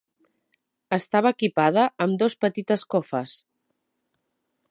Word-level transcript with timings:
Estava 0.97 1.31
equipada 1.35 1.83
amb 2.07 2.17
dos 2.25 2.37
petites 2.47 2.87
cofes. 2.97 3.35